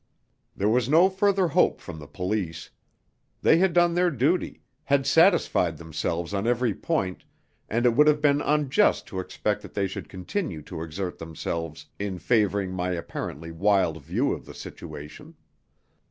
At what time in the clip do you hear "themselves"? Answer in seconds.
5.77-6.33, 11.19-11.85